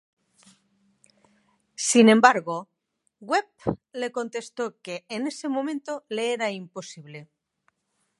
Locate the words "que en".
4.81-5.27